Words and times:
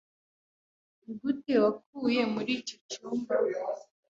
Nigute 1.03 1.53
wakuye 1.63 2.21
muri 2.33 2.51
icyo 2.59 2.77
cyumba? 2.89 3.33